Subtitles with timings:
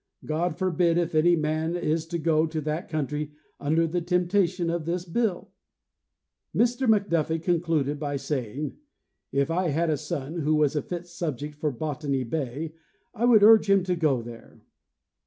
[0.25, 4.85] God forbid, if any man is to go to that country under the temptation of
[4.85, 5.51] this bill?"
[6.55, 8.77] Mr McDuffie concluded by saying:
[9.31, 12.73] "If I had a son who was a fit subject for Botany bay,
[13.13, 14.63] I would urge him to go there."